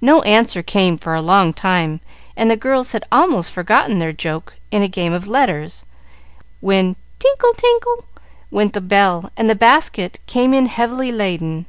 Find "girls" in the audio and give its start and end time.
2.56-2.92